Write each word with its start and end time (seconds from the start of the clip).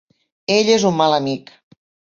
Ell 0.55 0.71
és 0.77 0.87
un 0.91 0.99
mal 1.03 1.19
amic. 1.19 1.57